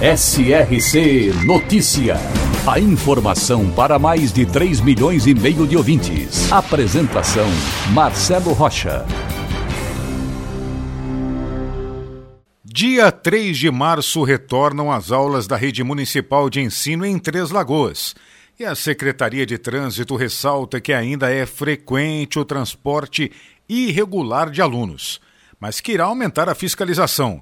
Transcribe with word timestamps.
SRC 0.00 1.32
Notícia. 1.46 2.16
A 2.66 2.80
informação 2.80 3.70
para 3.70 3.96
mais 3.96 4.32
de 4.32 4.44
3 4.44 4.80
milhões 4.80 5.24
e 5.24 5.32
meio 5.32 5.68
de 5.68 5.76
ouvintes. 5.76 6.50
Apresentação 6.50 7.46
Marcelo 7.92 8.52
Rocha. 8.52 9.06
Dia 12.64 13.12
3 13.12 13.56
de 13.56 13.70
março 13.70 14.24
retornam 14.24 14.90
as 14.90 15.12
aulas 15.12 15.46
da 15.46 15.56
Rede 15.56 15.84
Municipal 15.84 16.50
de 16.50 16.60
Ensino 16.60 17.06
em 17.06 17.16
Três 17.16 17.52
Lagoas. 17.52 18.16
E 18.58 18.64
a 18.64 18.74
Secretaria 18.74 19.46
de 19.46 19.58
Trânsito 19.58 20.16
ressalta 20.16 20.80
que 20.80 20.92
ainda 20.92 21.30
é 21.30 21.46
frequente 21.46 22.36
o 22.36 22.44
transporte 22.44 23.30
irregular 23.68 24.50
de 24.50 24.60
alunos, 24.60 25.20
mas 25.60 25.80
que 25.80 25.92
irá 25.92 26.06
aumentar 26.06 26.48
a 26.48 26.54
fiscalização. 26.54 27.40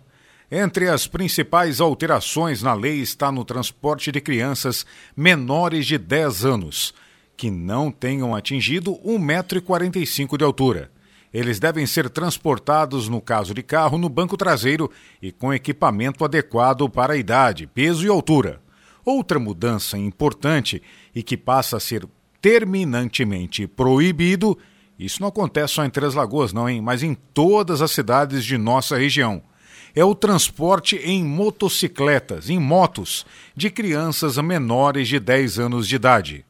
Entre 0.54 0.86
as 0.86 1.06
principais 1.06 1.80
alterações 1.80 2.62
na 2.62 2.74
lei 2.74 3.00
está 3.00 3.32
no 3.32 3.42
transporte 3.42 4.12
de 4.12 4.20
crianças 4.20 4.84
menores 5.16 5.86
de 5.86 5.96
10 5.96 6.44
anos, 6.44 6.92
que 7.38 7.50
não 7.50 7.90
tenham 7.90 8.34
atingido 8.34 8.92
1,45m 9.02 10.36
de 10.36 10.44
altura. 10.44 10.90
Eles 11.32 11.58
devem 11.58 11.86
ser 11.86 12.10
transportados, 12.10 13.08
no 13.08 13.18
caso 13.18 13.54
de 13.54 13.62
carro, 13.62 13.96
no 13.96 14.10
banco 14.10 14.36
traseiro 14.36 14.90
e 15.22 15.32
com 15.32 15.54
equipamento 15.54 16.22
adequado 16.22 16.86
para 16.86 17.14
a 17.14 17.16
idade, 17.16 17.66
peso 17.66 18.04
e 18.04 18.10
altura. 18.10 18.60
Outra 19.06 19.38
mudança 19.38 19.96
importante 19.96 20.82
e 21.14 21.22
que 21.22 21.34
passa 21.34 21.78
a 21.78 21.80
ser 21.80 22.06
terminantemente 22.42 23.66
proibido 23.66 24.58
isso 24.98 25.22
não 25.22 25.28
acontece 25.28 25.74
só 25.74 25.84
em 25.84 25.90
Três 25.90 26.14
Lagoas, 26.14 26.52
não, 26.52 26.68
hein? 26.68 26.80
Mas 26.80 27.02
em 27.02 27.14
todas 27.14 27.80
as 27.80 27.90
cidades 27.90 28.44
de 28.44 28.58
nossa 28.58 28.96
região. 28.98 29.42
É 29.94 30.04
o 30.04 30.14
transporte 30.14 30.96
em 30.96 31.22
motocicletas, 31.22 32.48
em 32.48 32.58
motos, 32.58 33.26
de 33.54 33.68
crianças 33.68 34.38
menores 34.38 35.06
de 35.06 35.20
10 35.20 35.58
anos 35.58 35.86
de 35.86 35.96
idade. 35.96 36.44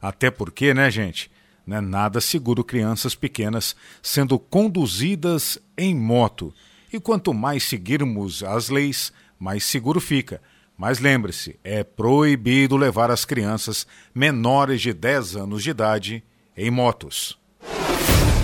Até 0.00 0.30
porque, 0.30 0.74
né, 0.74 0.90
gente? 0.90 1.30
Não 1.66 1.76
é 1.76 1.80
nada 1.80 2.20
seguro 2.20 2.64
crianças 2.64 3.14
pequenas 3.14 3.74
sendo 4.02 4.38
conduzidas 4.38 5.58
em 5.78 5.94
moto. 5.94 6.52
E 6.92 7.00
quanto 7.00 7.32
mais 7.32 7.62
seguirmos 7.62 8.42
as 8.42 8.68
leis, 8.68 9.12
mais 9.38 9.64
seguro 9.64 10.00
fica. 10.00 10.42
Mas 10.76 10.98
lembre-se, 10.98 11.58
é 11.62 11.84
proibido 11.84 12.76
levar 12.76 13.10
as 13.10 13.24
crianças 13.24 13.86
menores 14.14 14.82
de 14.82 14.92
10 14.92 15.36
anos 15.36 15.62
de 15.62 15.70
idade 15.70 16.22
em 16.56 16.70
motos. 16.70 17.38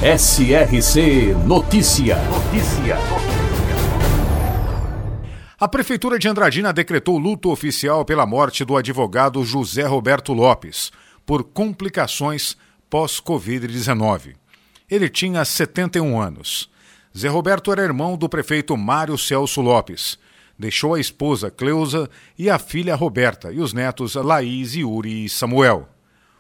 SRC 0.01 1.35
Notícia. 1.45 2.17
Notícia. 2.25 3.38
A 5.61 5.67
Prefeitura 5.67 6.21
de 6.21 6.29
Andradina 6.29 6.73
decretou 6.73 7.19
luto 7.19 7.51
oficial 7.51 8.05
pela 8.05 8.25
morte 8.25 8.65
do 8.65 8.77
advogado 8.77 9.45
José 9.45 9.85
Roberto 9.85 10.33
Lopes, 10.33 10.93
por 11.27 11.43
complicações 11.43 12.57
pós-Covid-19. 12.89 14.37
Ele 14.89 15.09
tinha 15.09 15.45
71 15.45 16.21
anos. 16.21 16.71
Zé 17.17 17.27
Roberto 17.27 17.73
era 17.73 17.83
irmão 17.83 18.17
do 18.17 18.29
prefeito 18.29 18.77
Mário 18.77 19.19
Celso 19.19 19.61
Lopes. 19.61 20.17
Deixou 20.57 20.95
a 20.95 21.01
esposa 21.01 21.51
Cleusa 21.51 22.09
e 22.39 22.49
a 22.49 22.57
filha 22.57 22.95
Roberta 22.95 23.51
e 23.51 23.59
os 23.59 23.73
netos 23.73 24.15
Laís, 24.15 24.77
Yuri 24.77 25.25
e 25.25 25.29
Samuel. 25.29 25.89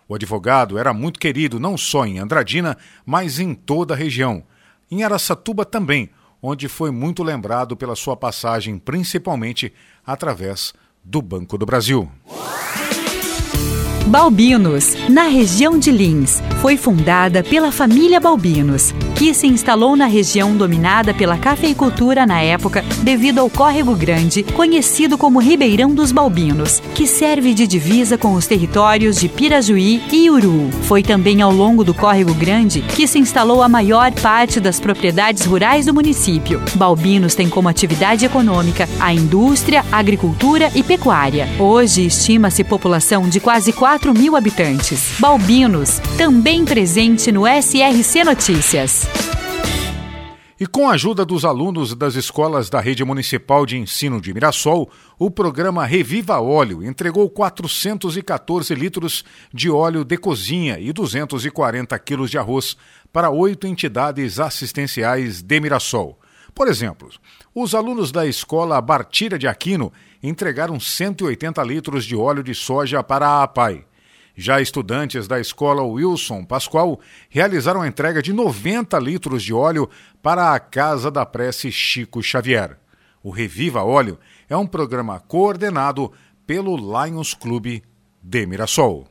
O 0.06 0.14
advogado 0.14 0.78
era 0.78 0.94
muito 0.94 1.18
querido 1.18 1.58
não 1.58 1.76
só 1.76 2.06
em 2.06 2.20
Andradina, 2.20 2.78
mas 3.04 3.40
em 3.40 3.52
toda 3.52 3.94
a 3.94 3.96
região. 3.96 4.44
Em 4.88 5.02
Araçatuba 5.02 5.64
também, 5.64 6.08
onde 6.42 6.68
foi 6.68 6.90
muito 6.90 7.22
lembrado 7.22 7.76
pela 7.76 7.96
sua 7.96 8.16
passagem, 8.16 8.78
principalmente 8.78 9.72
através 10.06 10.72
do 11.02 11.20
Banco 11.22 11.56
do 11.56 11.66
Brasil. 11.66 12.10
Balbinos, 14.08 14.94
na 15.08 15.24
região 15.24 15.78
de 15.78 15.90
Lins, 15.90 16.40
foi 16.62 16.78
fundada 16.78 17.42
pela 17.42 17.70
família 17.70 18.18
Balbinos, 18.18 18.94
que 19.18 19.34
se 19.34 19.46
instalou 19.46 19.94
na 19.94 20.06
região 20.06 20.56
dominada 20.56 21.12
pela 21.12 21.36
cafeicultura 21.36 22.24
na 22.24 22.40
época 22.40 22.82
devido 23.02 23.40
ao 23.40 23.50
Córrego 23.50 23.94
Grande, 23.94 24.42
conhecido 24.42 25.18
como 25.18 25.38
Ribeirão 25.38 25.92
dos 25.92 26.10
Balbinos, 26.10 26.80
que 26.94 27.06
serve 27.06 27.52
de 27.52 27.66
divisa 27.66 28.16
com 28.16 28.32
os 28.32 28.46
territórios 28.46 29.20
de 29.20 29.28
Pirajuí 29.28 30.02
e 30.10 30.30
Uru. 30.30 30.70
Foi 30.84 31.02
também 31.02 31.42
ao 31.42 31.52
longo 31.52 31.84
do 31.84 31.92
Córrego 31.92 32.32
Grande 32.32 32.80
que 32.80 33.06
se 33.06 33.18
instalou 33.18 33.62
a 33.62 33.68
maior 33.68 34.10
parte 34.12 34.58
das 34.58 34.80
propriedades 34.80 35.44
rurais 35.44 35.84
do 35.84 35.92
município. 35.92 36.62
Balbinos 36.74 37.34
tem 37.34 37.48
como 37.48 37.68
atividade 37.68 38.24
econômica 38.24 38.88
a 38.98 39.12
indústria, 39.12 39.84
agricultura 39.92 40.70
e 40.74 40.82
pecuária. 40.82 41.48
Hoje 41.58 42.06
estima-se 42.06 42.64
população 42.64 43.28
de 43.28 43.38
quase 43.38 43.70
4 43.70 43.98
4 43.98 44.14
mil 44.14 44.36
habitantes. 44.36 45.14
Balbinos, 45.18 45.98
também 46.16 46.64
presente 46.64 47.32
no 47.32 47.42
SRC 47.46 48.22
Notícias. 48.22 49.07
E 50.60 50.66
com 50.66 50.88
a 50.88 50.94
ajuda 50.94 51.24
dos 51.24 51.44
alunos 51.44 51.94
das 51.94 52.16
escolas 52.16 52.68
da 52.68 52.80
Rede 52.80 53.04
Municipal 53.04 53.64
de 53.64 53.78
Ensino 53.78 54.20
de 54.20 54.34
Mirassol, 54.34 54.90
o 55.16 55.30
programa 55.30 55.86
Reviva 55.86 56.40
Óleo 56.40 56.82
entregou 56.82 57.30
414 57.30 58.74
litros 58.74 59.24
de 59.54 59.70
óleo 59.70 60.04
de 60.04 60.16
cozinha 60.16 60.76
e 60.80 60.92
240 60.92 61.96
quilos 62.00 62.28
de 62.28 62.38
arroz 62.38 62.76
para 63.12 63.30
oito 63.30 63.68
entidades 63.68 64.40
assistenciais 64.40 65.42
de 65.42 65.60
Mirassol. 65.60 66.18
Por 66.52 66.66
exemplo, 66.66 67.08
os 67.54 67.72
alunos 67.72 68.10
da 68.10 68.26
escola 68.26 68.80
Bartira 68.80 69.38
de 69.38 69.46
Aquino 69.46 69.92
entregaram 70.20 70.80
180 70.80 71.62
litros 71.62 72.04
de 72.04 72.16
óleo 72.16 72.42
de 72.42 72.52
soja 72.52 73.00
para 73.00 73.28
a 73.28 73.44
APAI. 73.44 73.84
Já 74.40 74.60
estudantes 74.60 75.26
da 75.26 75.40
escola 75.40 75.82
Wilson 75.82 76.44
Pascoal 76.44 77.00
realizaram 77.28 77.82
a 77.82 77.88
entrega 77.88 78.22
de 78.22 78.32
90 78.32 78.96
litros 79.00 79.42
de 79.42 79.52
óleo 79.52 79.90
para 80.22 80.54
a 80.54 80.60
Casa 80.60 81.10
da 81.10 81.26
Prece 81.26 81.72
Chico 81.72 82.22
Xavier. 82.22 82.78
O 83.20 83.30
Reviva 83.30 83.82
Óleo 83.82 84.16
é 84.48 84.56
um 84.56 84.64
programa 84.64 85.18
coordenado 85.18 86.12
pelo 86.46 86.76
Lions 86.76 87.34
Clube 87.34 87.82
de 88.22 88.46
Mirassol. 88.46 89.08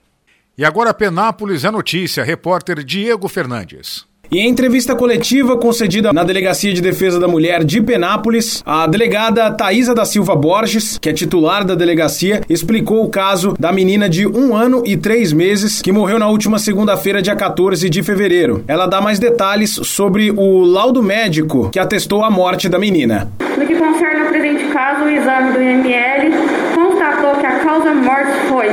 E 0.58 0.64
agora 0.64 0.94
Penápolis 0.94 1.66
é 1.66 1.72
notícia, 1.72 2.24
repórter 2.24 2.82
Diego 2.82 3.28
Fernandes. 3.28 4.07
E 4.30 4.40
em 4.40 4.50
entrevista 4.50 4.94
coletiva 4.94 5.56
concedida 5.56 6.12
na 6.12 6.22
Delegacia 6.22 6.74
de 6.74 6.82
Defesa 6.82 7.18
da 7.18 7.30
Mulher 7.30 7.64
de 7.64 7.82
Penápolis, 7.82 8.62
a 8.66 8.86
delegada 8.86 9.50
Thaisa 9.52 9.96
da 9.96 10.04
Silva 10.04 10.36
Borges, 10.36 10.98
que 10.98 11.08
é 11.08 11.14
titular 11.14 11.64
da 11.64 11.76
delegacia, 11.76 12.42
explicou 12.50 13.06
o 13.06 13.10
caso 13.10 13.56
da 13.58 13.72
menina 13.72 14.10
de 14.10 14.28
um 14.28 14.54
ano 14.54 14.84
e 14.86 14.98
três 14.98 15.32
meses 15.32 15.82
que 15.82 15.94
morreu 15.94 16.20
na 16.20 16.28
última 16.28 16.60
segunda-feira, 16.60 17.22
dia 17.22 17.38
14 17.38 17.90
de 17.90 18.04
fevereiro. 18.04 18.66
Ela 18.68 18.86
dá 18.86 19.00
mais 19.00 19.18
detalhes 19.18 19.80
sobre 19.84 20.30
o 20.32 20.66
laudo 20.66 21.02
médico 21.02 21.70
que 21.70 21.80
atestou 21.80 22.22
a 22.22 22.30
morte 22.30 22.68
da 22.68 22.78
menina. 22.78 23.32
No 23.58 23.66
que 23.66 23.76
concerne 23.76 24.24
ao 24.24 24.28
presente 24.28 24.66
caso, 24.74 25.06
o 25.06 25.10
exame 25.10 25.54
do 25.54 25.62
IML 25.62 26.32
constatou 26.76 27.40
que 27.40 27.46
a 27.46 27.60
causa 27.60 27.94
morte 27.94 28.32
foi 28.50 28.68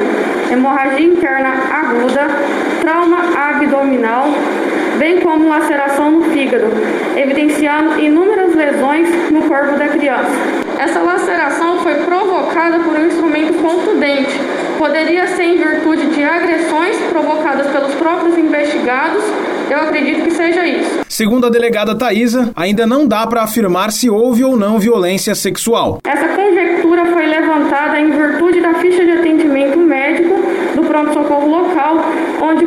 hemorragia 0.53 1.07
interna 1.07 1.51
aguda, 1.73 2.27
trauma 2.81 3.19
abdominal, 3.39 4.27
bem 4.99 5.21
como 5.21 5.49
laceração 5.49 6.11
no 6.11 6.25
fígado, 6.31 6.67
evidenciando 7.17 8.01
inúmeras 8.01 8.55
lesões 8.55 9.09
no 9.31 9.43
corpo 9.43 9.79
da 9.79 9.89
criança. 9.89 10.31
Essa 10.79 11.01
laceração 11.01 11.81
foi 11.81 11.95
provocada 11.95 12.79
por 12.81 12.95
um 12.95 13.07
instrumento 13.07 13.55
contundente. 13.63 14.33
Poderia 14.79 15.27
ser 15.29 15.45
em 15.45 15.57
virtude 15.57 16.07
de 16.07 16.23
agressões 16.23 16.97
provocadas 17.11 17.69
pelos 17.69 17.95
próprios 17.95 18.37
investigados. 18.37 19.23
Eu 19.71 19.79
acredito 19.79 20.25
que 20.25 20.31
seja 20.31 20.67
isso. 20.67 21.01
Segundo 21.09 21.47
a 21.47 21.51
delegada 21.51 21.97
Thaisa, 21.97 22.53
ainda 22.57 22.87
não 22.87 23.07
dá 23.07 23.27
para 23.27 23.43
afirmar 23.43 23.93
se 23.93 24.11
houve 24.11 24.45
ou 24.45 24.57
não 24.57 24.79
violência 24.79 25.35
sexual. 25.35 26.01
Essa 26.05 26.29
conjectura 26.29 27.07
foi 27.07 27.27
levantada 27.27 28.01
em 28.01 28.11
virtude 28.11 28.61
da 28.61 28.75
ficha 28.75 29.05
de 29.05 29.13
atendimento 29.13 29.79
médico 29.79 30.35
do 30.75 30.83
pronto-socorro 30.83 31.49
local, 31.49 32.05
onde 32.43 32.67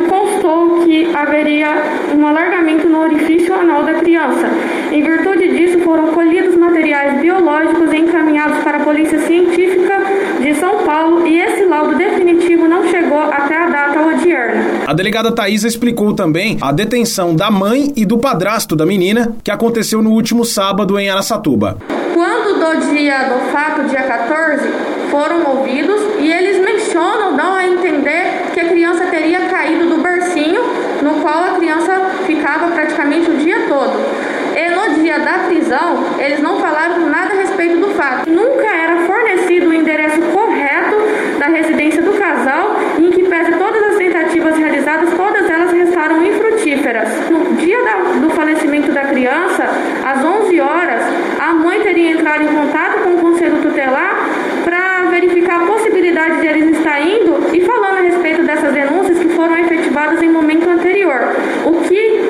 que 0.84 1.14
haveria 1.14 1.68
um 2.16 2.26
alargamento 2.26 2.88
no 2.88 3.00
orifício 3.00 3.54
anal 3.54 3.82
da 3.82 3.94
criança. 3.94 4.48
Em 4.90 5.02
virtude 5.02 5.48
disso, 5.56 5.80
foram 5.80 6.08
colhidos 6.08 6.56
materiais 6.56 7.20
biológicos 7.20 7.92
e 7.92 7.96
encaminhados 7.96 8.58
para 8.64 8.78
a 8.78 8.80
Polícia 8.80 9.18
Científica 9.18 10.02
de 10.40 10.54
São 10.54 10.84
Paulo 10.84 11.26
e 11.26 11.40
esse 11.40 11.64
laudo 11.64 11.96
definitivo 11.96 12.66
não 12.66 12.88
chegou 12.88 13.20
até 13.20 13.56
a 13.56 13.68
data 13.68 14.00
odierna. 14.00 14.64
A 14.86 14.92
delegada 14.94 15.32
Thaisa 15.32 15.68
explicou 15.68 16.14
também 16.14 16.56
a 16.60 16.72
detenção 16.72 17.36
da 17.36 17.50
mãe 17.50 17.92
e 17.94 18.06
do 18.06 18.18
padrasto 18.18 18.74
da 18.74 18.86
menina, 18.86 19.36
que 19.44 19.50
aconteceu 19.50 20.00
no 20.00 20.10
último 20.10 20.44
sábado 20.44 20.98
em 20.98 21.10
Aracatuba. 21.10 21.76
Quando 22.14 22.58
do 22.58 22.92
dia 22.92 23.28
do 23.28 23.52
fato, 23.52 23.88
dia 23.88 24.02
14, 24.02 24.68
foram 25.10 25.56
ouvidos 25.56 26.00
e 26.20 26.30
eles 26.30 26.58
mencionam, 26.64 27.36
dão 27.36 27.54
a 27.54 27.66
entender 27.66 28.50
que 28.54 28.60
a 28.60 28.68
criança 28.68 29.06
teria 29.06 29.40
caído 29.48 29.88
do 29.88 30.02
bercinho 30.02 30.87
no 31.02 31.20
qual 31.20 31.44
a 31.44 31.56
criança 31.56 31.92
ficava 32.26 32.68
praticamente 32.68 33.30
o 33.30 33.36
dia 33.36 33.60
todo. 33.68 33.98
E 34.56 34.70
no 34.70 35.02
dia 35.02 35.18
da 35.20 35.44
prisão, 35.46 36.04
eles 36.18 36.40
não 36.40 36.60
falaram 36.60 37.08
nada 37.08 37.32
a 37.32 37.36
respeito 37.36 37.78
do 37.78 37.88
fato. 37.94 38.28
Nunca 38.28 38.66
era 38.66 38.96
fornecido 39.06 39.68
o 39.68 39.74
endereço 39.74 40.20
correto 40.32 40.96
da 41.38 41.46
residência 41.46 42.02
do 42.02 42.12
casal, 42.14 42.76
em 42.98 43.10
que 43.10 43.22
pese 43.24 43.52
todas 43.52 43.82
as 43.84 43.96
tentativas 43.96 44.56
realizadas, 44.56 45.10
todas 45.14 45.48
elas 45.48 45.70
restaram 45.72 46.24
infrutíferas. 46.24 47.08
No 47.30 47.54
dia 47.56 47.82
da, 47.84 47.96
do 48.20 48.30
falecimento 48.30 48.90
da 48.90 49.02
criança, 49.02 49.64
às 50.04 50.24
11 50.24 50.60
horas, 50.60 51.02
a 51.38 51.54
mãe 51.54 51.80
teria 51.80 52.10
entrado 52.12 52.42
em 52.42 52.48
contato 52.48 52.98
com 53.04 53.10
o 53.10 53.18
conselho 53.18 53.62
tutelar 53.62 54.28
para 54.64 55.04
verificar 55.10 55.62
a 55.62 55.66
possibilidade 55.66 56.40
de 56.40 56.46
eles 56.46 56.76
estar 56.78 57.00
indo 57.00 57.54
e 57.54 57.60
falando 57.60 57.98
a 57.98 58.00
respeito 58.00 58.42
dessas 58.42 58.72
denúncias 58.72 59.18
que 59.18 59.28
foram 59.28 59.56
efetivadas 59.56 60.22
em 60.22 60.30
momento 60.30 60.68
anterior. 60.68 61.20
O 61.64 61.80
que 61.82 62.20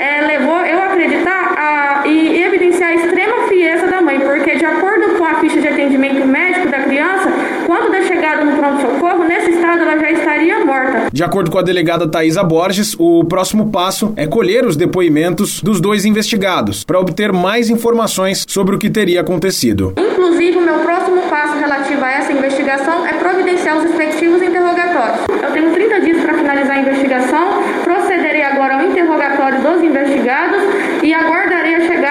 é, 0.00 0.20
levou 0.22 0.60
eu 0.64 0.80
a 0.80 0.86
acreditar 0.86 1.54
a, 1.56 2.06
e 2.06 2.42
evidenciar 2.42 2.90
a 2.90 2.94
extrema 2.94 3.46
frieza 3.46 3.86
da 3.86 4.00
mãe, 4.00 4.20
porque 4.20 4.56
de 4.56 4.64
acordo 4.64 5.16
com 5.16 5.24
a 5.24 5.34
ficha 5.36 5.60
de 5.60 5.68
atendimento 5.68 6.26
médico 6.26 6.68
da 6.68 6.80
criança, 6.80 7.30
quando 7.66 7.90
da 7.90 8.02
chegada 8.02 8.44
no 8.44 8.56
pronto-socorro, 8.56 9.24
nesse 9.24 9.50
estado 9.50 9.82
ela 9.82 9.98
já 9.98 10.10
estaria 10.10 10.64
morta. 10.64 11.03
De 11.14 11.22
acordo 11.22 11.48
com 11.48 11.58
a 11.58 11.62
delegada 11.62 12.08
Thaisa 12.08 12.42
Borges, 12.42 12.96
o 12.98 13.22
próximo 13.22 13.70
passo 13.70 14.12
é 14.16 14.26
colher 14.26 14.66
os 14.66 14.74
depoimentos 14.74 15.62
dos 15.62 15.80
dois 15.80 16.04
investigados 16.04 16.82
para 16.82 16.98
obter 16.98 17.32
mais 17.32 17.70
informações 17.70 18.44
sobre 18.48 18.74
o 18.74 18.80
que 18.80 18.90
teria 18.90 19.20
acontecido. 19.20 19.94
Inclusive, 19.96 20.58
o 20.58 20.60
meu 20.60 20.80
próximo 20.80 21.22
passo 21.30 21.56
relativo 21.56 22.04
a 22.04 22.10
essa 22.10 22.32
investigação 22.32 23.06
é 23.06 23.12
providenciar 23.12 23.76
os 23.76 23.84
respectivos 23.84 24.42
interrogatórios. 24.42 25.20
Eu 25.40 25.52
tenho 25.52 25.72
30 25.72 26.00
dias 26.00 26.20
para 26.20 26.34
finalizar 26.34 26.78
a 26.78 26.80
investigação, 26.80 27.62
procederei 27.84 28.42
agora 28.42 28.80
ao 28.80 28.90
interrogatório 28.90 29.62
dos 29.62 29.84
investigados 29.84 30.62
e 31.00 31.14
aguardarei 31.14 31.76
a 31.76 31.80
chegada 31.82 32.03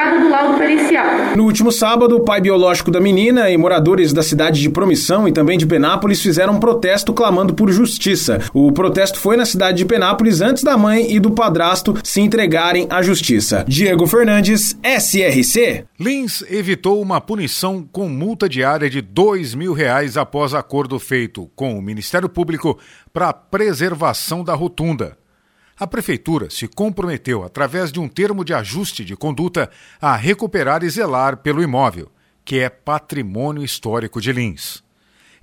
laudo 0.44 0.58
pericial. 0.58 1.36
No 1.36 1.46
último 1.46 1.72
sábado, 1.72 2.18
o 2.18 2.20
pai 2.20 2.42
biológico 2.42 2.92
da 2.92 3.00
menina 3.00 3.50
e 3.50 3.58
moradores 3.58 4.12
da 4.14 4.22
cidade 4.22 4.62
de 4.62 4.70
Promissão 4.70 5.28
e 5.28 5.32
também 5.32 5.58
de 5.58 5.66
Penápolis 5.66 6.22
fizeram 6.22 6.54
um 6.54 6.60
protesto 6.60 7.14
clamando 7.14 7.54
por 7.54 7.72
justiça. 7.72 8.40
O 8.54 8.72
protesto 8.72 9.20
foi 9.20 9.38
na 9.38 9.46
cidade 9.46 9.78
de 9.78 9.86
Penápolis 9.86 10.42
antes 10.42 10.64
da 10.64 10.78
mãe 10.78 11.12
e 11.12 11.20
do 11.20 11.32
padrasto 11.32 11.96
se 12.04 12.22
entregarem 12.22 12.88
à 12.90 13.02
justiça. 13.02 13.64
Diego 13.68 14.06
Fernandes, 14.06 14.78
SRC. 14.84 15.86
Lins 16.00 16.44
evitou 16.50 17.02
uma 17.02 17.22
punição 17.22 17.88
com 17.92 18.10
multa 18.10 18.50
diária 18.50 18.90
de 18.90 19.02
dois 19.02 19.56
mil 19.56 19.74
reais 19.74 20.18
após 20.18 20.54
acordo 20.54 21.00
feito 21.00 21.50
com 21.56 21.78
o 21.78 21.82
Ministério 21.82 22.28
Público 22.28 22.78
para 23.14 23.30
a 23.30 23.34
preservação 23.34 24.44
da 24.44 24.54
rotunda. 24.54 25.23
A 25.80 25.88
Prefeitura 25.88 26.50
se 26.50 26.68
comprometeu, 26.68 27.44
através 27.44 27.92
de 27.92 28.00
um 28.00 28.08
termo 28.08 28.46
de 28.46 28.54
ajuste 28.54 29.04
de 29.04 29.16
conduta, 29.16 29.70
a 30.00 30.16
recuperar 30.16 30.84
e 30.84 30.90
zelar 30.90 31.38
pelo 31.38 31.64
imóvel, 31.64 32.12
que 32.46 32.60
é 32.60 32.70
patrimônio 32.70 33.64
histórico 33.64 34.22
de 34.22 34.32
Lins. 34.32 34.84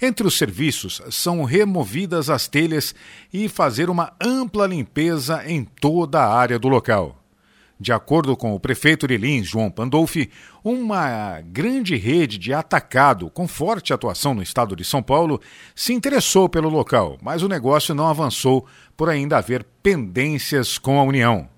Entre 0.00 0.26
os 0.26 0.38
serviços 0.38 1.02
são 1.10 1.44
removidas 1.44 2.30
as 2.30 2.48
telhas 2.48 2.94
e 3.32 3.48
fazer 3.48 3.90
uma 3.90 4.12
ampla 4.20 4.66
limpeza 4.66 5.42
em 5.46 5.64
toda 5.64 6.20
a 6.20 6.34
área 6.34 6.58
do 6.58 6.68
local. 6.68 7.19
De 7.80 7.94
acordo 7.94 8.36
com 8.36 8.54
o 8.54 8.60
prefeito 8.60 9.08
de 9.08 9.16
Lins, 9.16 9.48
João 9.48 9.70
Pandolfi, 9.70 10.30
uma 10.62 11.40
grande 11.40 11.96
rede 11.96 12.36
de 12.36 12.52
atacado 12.52 13.30
com 13.30 13.48
forte 13.48 13.94
atuação 13.94 14.34
no 14.34 14.42
estado 14.42 14.76
de 14.76 14.84
São 14.84 15.02
Paulo 15.02 15.40
se 15.74 15.94
interessou 15.94 16.46
pelo 16.46 16.68
local, 16.68 17.16
mas 17.22 17.42
o 17.42 17.48
negócio 17.48 17.94
não 17.94 18.06
avançou 18.06 18.66
por 18.94 19.08
ainda 19.08 19.38
haver 19.38 19.64
pendências 19.82 20.76
com 20.76 21.00
a 21.00 21.04
União. 21.04 21.48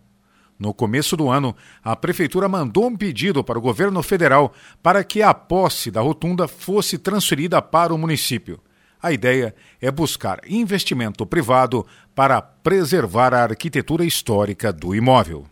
No 0.57 0.73
começo 0.73 1.17
do 1.17 1.29
ano, 1.29 1.57
a 1.83 1.97
Prefeitura 1.97 2.49
mandou 2.49 2.87
um 2.87 2.97
pedido 2.97 3.43
para 3.43 3.59
o 3.59 3.63
governo 3.63 4.01
federal 4.01 4.53
para 4.81 5.03
que 5.03 5.23
a 5.23 5.35
posse 5.35 5.91
da 5.91 6.01
rotunda 6.01 6.47
fosse 6.47 6.99
transferida 6.99 7.61
para 7.61 7.93
o 7.93 7.99
município. 7.99 8.61
A 9.03 9.11
ideia 9.11 9.53
é 9.81 9.91
buscar 9.91 10.39
investimento 10.47 11.27
privado 11.27 11.85
para 12.15 12.41
preservar 12.41 13.35
a 13.35 13.43
arquitetura 13.43 14.05
histórica 14.05 14.73
do 14.73 14.95
imóvel. 14.95 15.52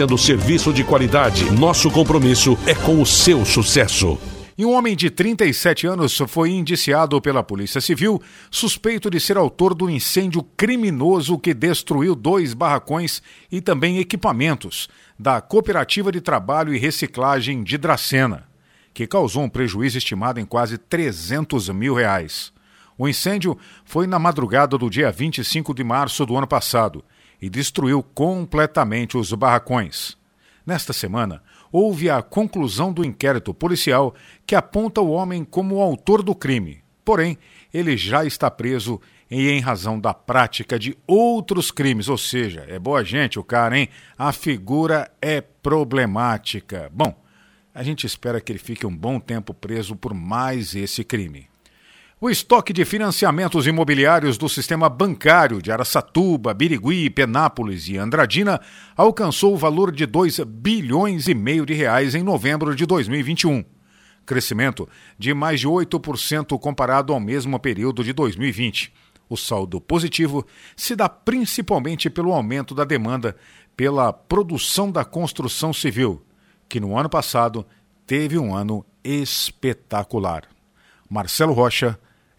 oferecendo 0.01 0.17
serviço 0.17 0.73
de 0.73 0.83
qualidade. 0.83 1.51
Nosso 1.51 1.89
compromisso 1.91 2.57
é 2.65 2.73
com 2.73 3.01
o 3.01 3.05
seu 3.05 3.45
sucesso. 3.45 4.17
E 4.57 4.65
um 4.65 4.73
homem 4.73 4.95
de 4.95 5.09
37 5.09 5.87
anos 5.87 6.17
foi 6.27 6.51
indiciado 6.51 7.19
pela 7.21 7.43
Polícia 7.43 7.79
Civil, 7.79 8.21
suspeito 8.49 9.09
de 9.09 9.19
ser 9.19 9.37
autor 9.37 9.73
do 9.73 9.89
incêndio 9.89 10.43
criminoso 10.57 11.37
que 11.37 11.53
destruiu 11.53 12.15
dois 12.15 12.53
barracões 12.53 13.21
e 13.51 13.61
também 13.61 13.97
equipamentos 13.97 14.87
da 15.17 15.39
Cooperativa 15.39 16.11
de 16.11 16.21
Trabalho 16.21 16.73
e 16.73 16.79
Reciclagem 16.79 17.63
de 17.63 17.77
Dracena, 17.77 18.47
que 18.93 19.07
causou 19.07 19.43
um 19.43 19.49
prejuízo 19.49 19.97
estimado 19.97 20.39
em 20.39 20.45
quase 20.45 20.77
300 20.77 21.69
mil 21.69 21.95
reais. 21.95 22.51
O 22.97 23.07
incêndio 23.07 23.57
foi 23.83 24.05
na 24.05 24.19
madrugada 24.19 24.77
do 24.77 24.89
dia 24.89 25.11
25 25.11 25.73
de 25.73 25.83
março 25.83 26.25
do 26.25 26.37
ano 26.37 26.47
passado 26.47 27.03
e 27.41 27.49
destruiu 27.49 28.03
completamente 28.03 29.17
os 29.17 29.33
barracões. 29.33 30.15
Nesta 30.65 30.93
semana, 30.93 31.41
houve 31.71 32.09
a 32.09 32.21
conclusão 32.21 32.93
do 32.93 33.03
inquérito 33.03 33.53
policial 33.53 34.13
que 34.45 34.55
aponta 34.55 35.01
o 35.01 35.09
homem 35.09 35.43
como 35.43 35.75
o 35.75 35.81
autor 35.81 36.21
do 36.21 36.35
crime. 36.35 36.83
Porém, 37.03 37.37
ele 37.73 37.97
já 37.97 38.23
está 38.23 38.51
preso 38.51 39.01
e 39.29 39.49
em 39.49 39.59
razão 39.59 39.99
da 39.99 40.13
prática 40.13 40.77
de 40.77 40.97
outros 41.07 41.71
crimes, 41.71 42.09
ou 42.09 42.17
seja, 42.17 42.65
é 42.67 42.77
boa 42.77 43.03
gente 43.03 43.39
o 43.39 43.43
cara, 43.43 43.79
hein? 43.79 43.87
A 44.17 44.31
figura 44.33 45.09
é 45.21 45.41
problemática. 45.41 46.91
Bom, 46.93 47.15
a 47.73 47.81
gente 47.81 48.05
espera 48.05 48.41
que 48.41 48.51
ele 48.51 48.59
fique 48.59 48.85
um 48.85 48.95
bom 48.95 49.19
tempo 49.19 49.53
preso 49.53 49.95
por 49.95 50.13
mais 50.13 50.75
esse 50.75 51.03
crime. 51.03 51.50
O 52.23 52.29
estoque 52.29 52.71
de 52.71 52.85
financiamentos 52.85 53.65
imobiliários 53.65 54.37
do 54.37 54.47
sistema 54.47 54.87
bancário 54.87 55.59
de 55.59 55.71
Araçatuba, 55.71 56.53
Birigui, 56.53 57.09
Penápolis 57.09 57.87
e 57.89 57.97
Andradina 57.97 58.61
alcançou 58.95 59.55
o 59.55 59.57
valor 59.57 59.91
de 59.91 60.05
2 60.05 60.41
bilhões 60.41 61.27
e 61.27 61.33
meio 61.33 61.65
de 61.65 61.73
reais 61.73 62.13
em 62.13 62.21
novembro 62.21 62.75
de 62.75 62.85
2021. 62.85 63.65
Crescimento 64.23 64.87
de 65.17 65.33
mais 65.33 65.61
de 65.61 65.67
8% 65.67 66.59
comparado 66.59 67.11
ao 67.11 67.19
mesmo 67.19 67.59
período 67.59 68.03
de 68.03 68.13
2020. 68.13 68.93
O 69.27 69.35
saldo 69.35 69.81
positivo 69.81 70.45
se 70.77 70.95
dá 70.95 71.09
principalmente 71.09 72.07
pelo 72.07 72.33
aumento 72.33 72.75
da 72.75 72.85
demanda 72.85 73.35
pela 73.75 74.13
produção 74.13 74.91
da 74.91 75.03
construção 75.03 75.73
civil, 75.73 76.23
que 76.69 76.79
no 76.79 76.95
ano 76.95 77.09
passado 77.09 77.65
teve 78.05 78.37
um 78.37 78.55
ano 78.55 78.85
espetacular. 79.03 80.43
Marcelo 81.09 81.53
Rocha, 81.53 81.99